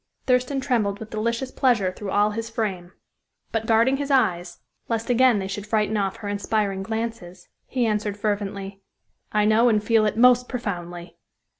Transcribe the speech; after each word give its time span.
Thurston 0.25 0.59
trembled 0.59 0.99
with 0.99 1.11
delicious 1.11 1.51
pleasure 1.51 1.91
through 1.91 2.09
all 2.09 2.31
his 2.31 2.49
frame; 2.49 2.91
but, 3.51 3.67
guarding 3.67 3.97
his 3.97 4.09
eyes, 4.09 4.57
lest 4.89 5.11
again 5.11 5.37
they 5.37 5.47
should 5.47 5.67
frighten 5.67 5.95
off 5.95 6.15
her 6.15 6.27
inspiring 6.27 6.81
glances, 6.81 7.49
he 7.67 7.85
answered, 7.85 8.17
fervently: 8.17 8.81
"I 9.31 9.45
know 9.45 9.69
and 9.69 9.83
feel 9.83 10.07
it 10.07 10.17
most 10.17 10.49
profoundly." 10.49 11.19